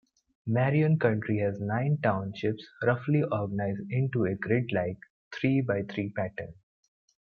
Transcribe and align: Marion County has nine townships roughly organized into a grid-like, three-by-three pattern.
Marion 0.47 0.97
County 0.97 1.37
has 1.41 1.59
nine 1.59 1.99
townships 2.01 2.65
roughly 2.81 3.21
organized 3.21 3.81
into 3.91 4.25
a 4.25 4.33
grid-like, 4.33 4.97
three-by-three 5.39 6.11
pattern. 6.17 6.55